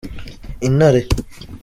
[0.67, 1.01] intare.